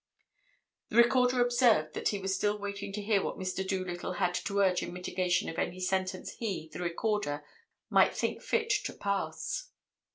[0.89, 3.63] "The Recorder observed that he was still waiting to hear what Mr.
[3.63, 7.45] Doolittle had to urge in mitigation of any sentence he, the Recorder,
[7.91, 9.69] might think fit to pass.